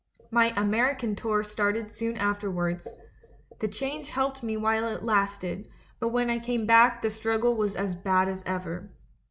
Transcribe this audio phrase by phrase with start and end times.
[0.31, 2.87] My American tour started soon after wards.
[3.59, 5.67] The change helped me while it lasted,
[5.99, 8.89] but when I came back the struggle was as bad as ever.